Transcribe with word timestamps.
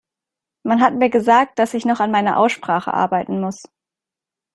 Man 0.63 0.81
hat 0.81 0.95
mir 0.95 1.11
gesagt, 1.11 1.59
dass 1.59 1.75
ich 1.75 1.85
noch 1.85 1.99
an 1.99 2.09
meiner 2.09 2.37
Aussprache 2.37 2.91
arbeiten 2.91 3.39
muss. 3.39 3.65